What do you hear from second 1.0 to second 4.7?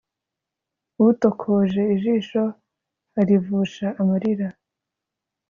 Utokoje ijisho, arivusha amarira,